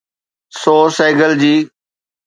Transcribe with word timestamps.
سو 0.59 0.75
سهگل 0.97 1.31
جي. 1.41 1.55